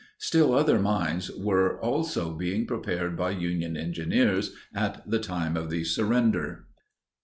Still 0.17 0.51
other 0.55 0.79
mines 0.79 1.29
were 1.29 1.79
also 1.79 2.33
being 2.33 2.65
prepared 2.65 3.15
by 3.15 3.29
Union 3.29 3.77
engineers 3.77 4.55
at 4.73 5.07
the 5.07 5.19
time 5.19 5.55
of 5.55 5.69
the 5.69 5.83
surrender. 5.83 6.65